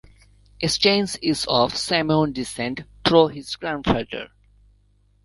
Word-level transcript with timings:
Staines 0.65 1.15
is 1.17 1.45
of 1.47 1.77
Samoan 1.77 2.33
descent 2.33 2.85
through 3.05 3.27
his 3.27 3.55
grandfather. 3.55 4.29